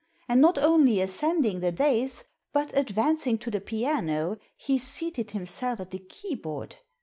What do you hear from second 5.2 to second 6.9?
himself at the keyboard.